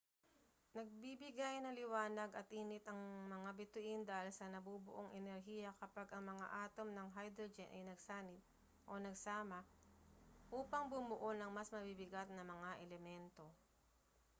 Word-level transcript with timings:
nagbibigay 0.77 1.55
ng 1.61 1.77
liwanag 1.79 2.31
at 2.39 2.47
init 2.61 2.81
ang 2.89 2.97
mga 3.33 3.49
bituin 3.59 4.01
dahil 4.11 4.31
sa 4.35 4.49
nabubuong 4.53 5.11
enerhiya 5.19 5.71
kapag 5.81 6.07
ang 6.11 6.23
mga 6.31 6.47
atom 6.65 6.89
ng 6.91 7.13
hydrogen 7.17 7.69
ay 7.71 7.81
nagsanib 7.85 8.41
o 8.89 8.97
nagsama 8.99 9.59
upang 10.59 10.85
bumuo 10.93 11.31
ng 11.37 11.51
mas 11.57 11.69
mabibigat 11.75 12.25
na 12.33 12.41
mga 12.53 12.69
elemento 12.83 13.45